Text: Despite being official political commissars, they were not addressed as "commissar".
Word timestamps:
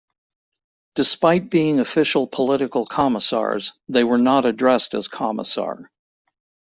Despite 0.95 1.51
being 1.51 1.79
official 1.79 2.25
political 2.25 2.87
commissars, 2.87 3.73
they 3.87 4.03
were 4.03 4.17
not 4.17 4.45
addressed 4.47 4.95
as 4.95 5.07
"commissar". 5.07 5.91